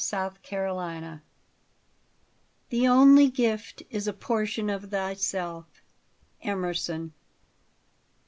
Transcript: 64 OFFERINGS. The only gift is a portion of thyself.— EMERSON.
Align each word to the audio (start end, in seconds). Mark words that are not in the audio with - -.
64 0.03 0.65
OFFERINGS. 0.65 1.21
The 2.69 2.87
only 2.87 3.29
gift 3.29 3.83
is 3.91 4.07
a 4.07 4.13
portion 4.13 4.67
of 4.67 4.89
thyself.— 4.89 5.67
EMERSON. 6.41 7.13